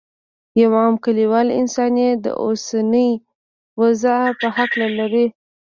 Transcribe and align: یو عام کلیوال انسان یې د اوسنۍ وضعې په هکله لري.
یو 0.61 0.71
عام 0.79 0.93
کلیوال 1.05 1.47
انسان 1.59 1.93
یې 2.03 2.09
د 2.25 2.25
اوسنۍ 2.43 3.09
وضعې 3.79 4.29
په 4.39 4.47
هکله 4.57 4.87
لري. 4.99 5.25